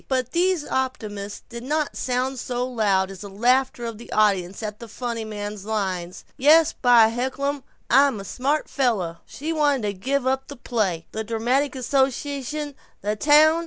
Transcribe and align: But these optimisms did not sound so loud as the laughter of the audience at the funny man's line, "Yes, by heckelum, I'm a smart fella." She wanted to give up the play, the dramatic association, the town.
But 0.07 0.31
these 0.31 0.63
optimisms 0.67 1.43
did 1.47 1.61
not 1.61 1.95
sound 1.95 2.39
so 2.39 2.67
loud 2.67 3.11
as 3.11 3.21
the 3.21 3.29
laughter 3.29 3.85
of 3.85 3.99
the 3.99 4.11
audience 4.11 4.63
at 4.63 4.79
the 4.79 4.87
funny 4.87 5.23
man's 5.23 5.63
line, 5.63 6.11
"Yes, 6.37 6.73
by 6.73 7.09
heckelum, 7.09 7.61
I'm 7.87 8.19
a 8.19 8.25
smart 8.25 8.67
fella." 8.67 9.21
She 9.27 9.53
wanted 9.53 9.83
to 9.83 9.93
give 9.93 10.25
up 10.25 10.47
the 10.47 10.55
play, 10.55 11.05
the 11.11 11.23
dramatic 11.23 11.75
association, 11.75 12.73
the 13.01 13.15
town. 13.15 13.59